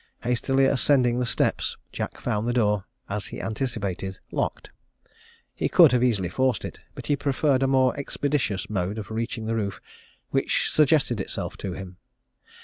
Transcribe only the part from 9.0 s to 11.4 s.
reaching the roof which suggested